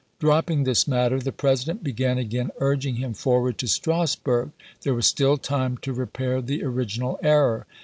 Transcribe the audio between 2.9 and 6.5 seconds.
him forward to Strasburg. There was still time to repair